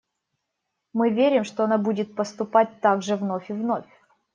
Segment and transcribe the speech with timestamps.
[0.93, 3.85] Мы верим, что она будет поступать так же вновь и вновь.